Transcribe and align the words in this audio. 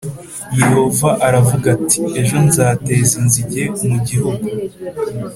yehova 0.59 1.09
aravuga 1.27 1.67
ati 1.77 1.99
ejo 2.21 2.37
nzateza 2.47 3.13
inzige 3.21 3.63
mu 3.89 3.97
gihugu 4.07 4.47